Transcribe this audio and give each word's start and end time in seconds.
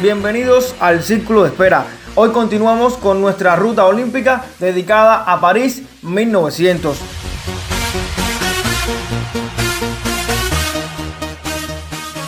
Bienvenidos 0.00 0.74
al 0.80 1.02
Círculo 1.02 1.42
de 1.42 1.50
Espera. 1.50 1.86
Hoy 2.14 2.30
continuamos 2.30 2.94
con 2.94 3.20
nuestra 3.20 3.56
ruta 3.56 3.86
olímpica 3.86 4.44
dedicada 4.58 5.24
a 5.24 5.40
París 5.40 5.82
1900. 6.02 6.98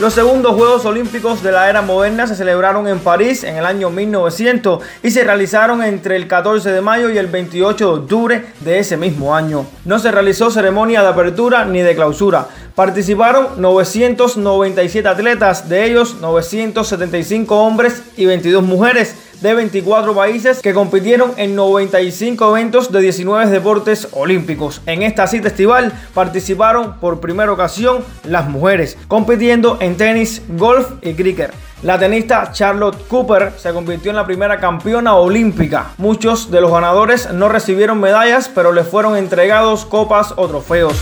Los 0.00 0.12
segundos 0.12 0.56
Juegos 0.56 0.84
Olímpicos 0.86 1.40
de 1.40 1.52
la 1.52 1.70
era 1.70 1.80
moderna 1.80 2.26
se 2.26 2.34
celebraron 2.34 2.88
en 2.88 2.98
París 2.98 3.44
en 3.44 3.56
el 3.56 3.64
año 3.64 3.90
1900 3.90 4.82
y 5.04 5.10
se 5.12 5.22
realizaron 5.22 5.84
entre 5.84 6.16
el 6.16 6.26
14 6.26 6.72
de 6.72 6.80
mayo 6.80 7.10
y 7.10 7.18
el 7.18 7.28
28 7.28 7.86
de 7.86 8.00
octubre 8.00 8.44
de 8.58 8.80
ese 8.80 8.96
mismo 8.96 9.36
año. 9.36 9.66
No 9.84 10.00
se 10.00 10.10
realizó 10.10 10.50
ceremonia 10.50 11.00
de 11.02 11.08
apertura 11.08 11.64
ni 11.64 11.80
de 11.80 11.94
clausura. 11.94 12.48
Participaron 12.74 13.62
997 13.62 15.08
atletas, 15.08 15.68
de 15.68 15.84
ellos 15.84 16.16
975 16.20 17.56
hombres 17.56 18.02
y 18.16 18.26
22 18.26 18.64
mujeres 18.64 19.14
de 19.40 19.54
24 19.54 20.14
países 20.14 20.60
que 20.60 20.74
compitieron 20.74 21.32
en 21.36 21.54
95 21.54 22.56
eventos 22.56 22.92
de 22.92 23.00
19 23.00 23.50
deportes 23.50 24.08
olímpicos. 24.12 24.80
En 24.86 25.02
esta 25.02 25.26
cita 25.26 25.48
estival 25.48 25.92
participaron 26.14 27.00
por 27.00 27.20
primera 27.20 27.52
ocasión 27.52 28.04
las 28.24 28.48
mujeres, 28.48 28.96
compitiendo 29.08 29.78
en 29.80 29.96
tenis, 29.96 30.42
golf 30.48 30.88
y 31.02 31.14
cricket. 31.14 31.52
La 31.82 31.98
tenista 31.98 32.50
Charlotte 32.50 32.96
Cooper 33.08 33.52
se 33.58 33.72
convirtió 33.72 34.10
en 34.10 34.16
la 34.16 34.24
primera 34.24 34.58
campeona 34.58 35.16
olímpica. 35.16 35.88
Muchos 35.98 36.50
de 36.50 36.62
los 36.62 36.72
ganadores 36.72 37.30
no 37.30 37.50
recibieron 37.50 38.00
medallas, 38.00 38.48
pero 38.48 38.72
les 38.72 38.88
fueron 38.88 39.16
entregados 39.16 39.84
copas 39.84 40.32
o 40.36 40.48
trofeos. 40.48 40.98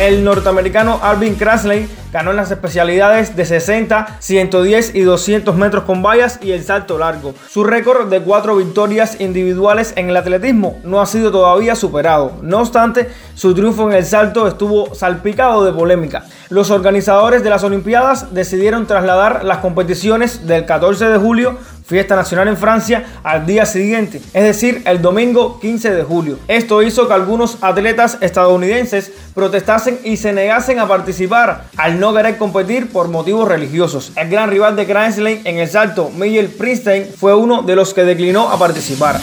El 0.00 0.24
norteamericano 0.24 1.00
Alvin 1.02 1.34
Krasley 1.34 1.88
ganó 2.12 2.30
en 2.30 2.36
las 2.36 2.50
especialidades 2.50 3.36
de 3.36 3.44
60, 3.44 4.16
110 4.18 4.94
y 4.94 5.00
200 5.02 5.54
metros 5.56 5.84
con 5.84 6.02
vallas 6.02 6.38
y 6.42 6.52
el 6.52 6.64
salto 6.64 6.98
largo. 6.98 7.34
Su 7.48 7.64
récord 7.64 8.08
de 8.08 8.20
cuatro 8.20 8.56
victorias 8.56 9.20
individuales 9.20 9.92
en 9.96 10.10
el 10.10 10.16
atletismo 10.16 10.78
no 10.84 11.00
ha 11.00 11.06
sido 11.06 11.30
todavía 11.30 11.74
superado. 11.76 12.32
No 12.42 12.60
obstante, 12.60 13.10
su 13.34 13.54
triunfo 13.54 13.90
en 13.90 13.96
el 13.96 14.04
salto 14.04 14.46
estuvo 14.46 14.94
salpicado 14.94 15.64
de 15.64 15.72
polémica. 15.72 16.24
Los 16.48 16.70
organizadores 16.70 17.42
de 17.42 17.50
las 17.50 17.62
Olimpiadas 17.62 18.32
decidieron 18.32 18.86
trasladar 18.86 19.44
las 19.44 19.58
competiciones 19.58 20.46
del 20.46 20.64
14 20.64 21.08
de 21.08 21.18
julio 21.18 21.58
fiesta 21.88 22.14
nacional 22.14 22.48
en 22.48 22.56
Francia 22.56 23.04
al 23.24 23.46
día 23.46 23.64
siguiente, 23.64 24.20
es 24.34 24.44
decir, 24.44 24.82
el 24.84 25.00
domingo 25.00 25.58
15 25.58 25.90
de 25.94 26.02
julio. 26.02 26.38
Esto 26.46 26.82
hizo 26.82 27.08
que 27.08 27.14
algunos 27.14 27.58
atletas 27.62 28.18
estadounidenses 28.20 29.10
protestasen 29.34 29.98
y 30.04 30.18
se 30.18 30.34
negasen 30.34 30.78
a 30.78 30.86
participar 30.86 31.64
al 31.76 31.98
no 31.98 32.12
querer 32.12 32.36
competir 32.36 32.90
por 32.90 33.08
motivos 33.08 33.48
religiosos. 33.48 34.12
El 34.16 34.28
gran 34.28 34.50
rival 34.50 34.76
de 34.76 34.86
Kranzley 34.86 35.40
en 35.44 35.58
el 35.58 35.68
salto, 35.68 36.10
Miguel 36.14 36.48
Prinstein, 36.48 37.06
fue 37.16 37.34
uno 37.34 37.62
de 37.62 37.74
los 37.74 37.94
que 37.94 38.04
declinó 38.04 38.50
a 38.50 38.58
participar. 38.58 39.18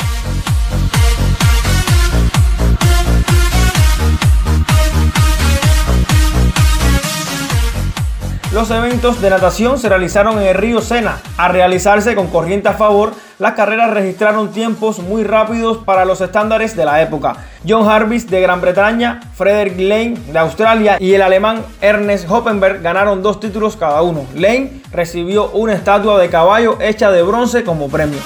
Los 8.55 8.71
eventos 8.71 9.21
de 9.21 9.29
natación 9.29 9.77
se 9.77 9.89
realizaron 9.89 10.41
en 10.41 10.47
el 10.47 10.55
río 10.55 10.79
Sena. 10.79 11.19
A 11.35 11.49
realizarse 11.49 12.15
con 12.15 12.27
corriente 12.27 12.69
a 12.69 12.73
favor, 12.73 13.11
las 13.37 13.51
carreras 13.51 13.91
registraron 13.91 14.53
tiempos 14.53 14.99
muy 14.99 15.25
rápidos 15.25 15.79
para 15.79 16.05
los 16.05 16.21
estándares 16.21 16.73
de 16.73 16.85
la 16.85 17.01
época. 17.01 17.35
John 17.67 17.85
Harvis 17.85 18.29
de 18.29 18.39
Gran 18.39 18.61
Bretaña, 18.61 19.19
Frederick 19.35 19.77
Lane 19.77 20.17
de 20.31 20.39
Australia 20.39 20.95
y 21.01 21.13
el 21.15 21.21
alemán 21.21 21.65
Ernest 21.81 22.31
Hoppenberg 22.31 22.81
ganaron 22.81 23.21
dos 23.21 23.41
títulos 23.41 23.75
cada 23.75 24.01
uno. 24.01 24.25
Lane 24.33 24.81
recibió 24.89 25.49
una 25.49 25.73
estatua 25.73 26.17
de 26.17 26.29
caballo 26.29 26.77
hecha 26.79 27.11
de 27.11 27.23
bronce 27.23 27.65
como 27.65 27.89
premio. 27.89 28.21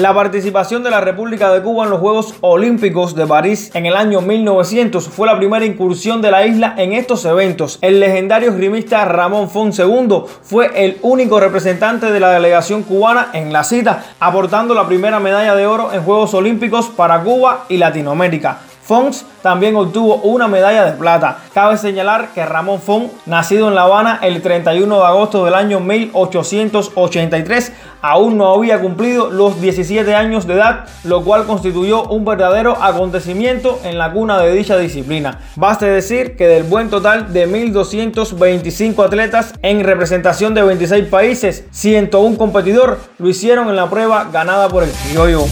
La 0.00 0.14
participación 0.14 0.82
de 0.82 0.88
la 0.88 1.02
República 1.02 1.52
de 1.52 1.60
Cuba 1.60 1.84
en 1.84 1.90
los 1.90 2.00
Juegos 2.00 2.34
Olímpicos 2.40 3.14
de 3.14 3.26
París 3.26 3.70
en 3.74 3.84
el 3.84 3.96
año 3.96 4.22
1900 4.22 5.06
fue 5.06 5.26
la 5.26 5.36
primera 5.36 5.66
incursión 5.66 6.22
de 6.22 6.30
la 6.30 6.46
isla 6.46 6.72
en 6.78 6.94
estos 6.94 7.26
eventos. 7.26 7.78
El 7.82 8.00
legendario 8.00 8.48
esgrimista 8.48 9.04
Ramón 9.04 9.50
Fon 9.50 9.72
II 9.76 10.22
fue 10.40 10.86
el 10.86 10.96
único 11.02 11.38
representante 11.38 12.10
de 12.10 12.18
la 12.18 12.30
delegación 12.30 12.82
cubana 12.82 13.28
en 13.34 13.52
la 13.52 13.62
cita, 13.62 14.02
aportando 14.20 14.72
la 14.72 14.86
primera 14.86 15.20
medalla 15.20 15.54
de 15.54 15.66
oro 15.66 15.92
en 15.92 16.02
Juegos 16.02 16.32
Olímpicos 16.32 16.86
para 16.86 17.22
Cuba 17.22 17.66
y 17.68 17.76
Latinoamérica. 17.76 18.69
Fons 18.90 19.24
también 19.40 19.76
obtuvo 19.76 20.16
una 20.16 20.48
medalla 20.48 20.84
de 20.84 20.98
plata. 20.98 21.38
Cabe 21.54 21.78
señalar 21.78 22.30
que 22.34 22.44
Ramón 22.44 22.80
Fons, 22.80 23.12
nacido 23.24 23.68
en 23.68 23.76
La 23.76 23.82
Habana 23.82 24.18
el 24.20 24.42
31 24.42 24.96
de 24.96 25.04
agosto 25.04 25.44
del 25.44 25.54
año 25.54 25.78
1883, 25.78 27.72
aún 28.02 28.36
no 28.36 28.52
había 28.52 28.80
cumplido 28.80 29.30
los 29.30 29.60
17 29.60 30.12
años 30.16 30.48
de 30.48 30.54
edad, 30.54 30.86
lo 31.04 31.22
cual 31.22 31.46
constituyó 31.46 32.02
un 32.08 32.24
verdadero 32.24 32.82
acontecimiento 32.82 33.78
en 33.84 33.96
la 33.96 34.10
cuna 34.10 34.40
de 34.40 34.52
dicha 34.52 34.76
disciplina. 34.76 35.38
Baste 35.54 35.86
decir 35.86 36.34
que 36.34 36.48
del 36.48 36.64
buen 36.64 36.90
total 36.90 37.32
de 37.32 37.48
1.225 37.48 39.04
atletas 39.04 39.54
en 39.62 39.84
representación 39.84 40.52
de 40.52 40.64
26 40.64 41.04
países, 41.06 41.64
101 41.70 42.36
competidor 42.36 42.98
lo 43.18 43.28
hicieron 43.28 43.68
en 43.68 43.76
la 43.76 43.88
prueba 43.88 44.28
ganada 44.32 44.68
por 44.68 44.82
el 44.82 44.90
criollo. 44.90 45.44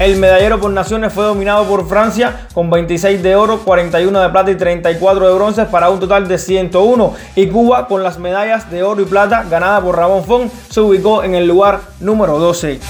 El 0.00 0.16
medallero 0.16 0.58
por 0.58 0.70
naciones 0.70 1.12
fue 1.12 1.24
dominado 1.24 1.66
por 1.66 1.86
Francia 1.86 2.46
con 2.54 2.70
26 2.70 3.22
de 3.22 3.36
oro, 3.36 3.58
41 3.58 4.18
de 4.18 4.28
plata 4.30 4.50
y 4.50 4.54
34 4.54 5.28
de 5.28 5.34
bronce 5.34 5.66
para 5.66 5.90
un 5.90 6.00
total 6.00 6.26
de 6.26 6.38
101. 6.38 7.14
Y 7.36 7.48
Cuba 7.48 7.86
con 7.86 8.02
las 8.02 8.18
medallas 8.18 8.70
de 8.70 8.82
oro 8.82 9.02
y 9.02 9.04
plata 9.04 9.44
ganada 9.50 9.78
por 9.82 9.98
Ramón 9.98 10.24
Fon 10.24 10.50
se 10.70 10.80
ubicó 10.80 11.22
en 11.22 11.34
el 11.34 11.46
lugar 11.46 11.80
número 12.00 12.38
12. 12.38 12.80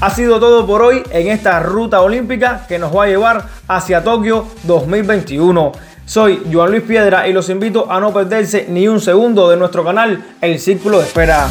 Ha 0.00 0.08
sido 0.08 0.40
todo 0.40 0.66
por 0.66 0.80
hoy 0.80 1.02
en 1.10 1.28
esta 1.28 1.60
ruta 1.60 2.00
olímpica 2.00 2.64
que 2.66 2.78
nos 2.78 2.96
va 2.96 3.04
a 3.04 3.08
llevar 3.08 3.44
hacia 3.68 4.02
Tokio 4.02 4.46
2021. 4.62 5.72
Soy 6.06 6.44
Joan 6.50 6.70
Luis 6.70 6.84
Piedra 6.84 7.28
y 7.28 7.34
los 7.34 7.50
invito 7.50 7.92
a 7.92 8.00
no 8.00 8.10
perderse 8.14 8.64
ni 8.70 8.88
un 8.88 9.02
segundo 9.02 9.50
de 9.50 9.58
nuestro 9.58 9.84
canal 9.84 10.24
El 10.40 10.58
Círculo 10.58 10.96
de 10.96 11.04
Espera. 11.04 11.50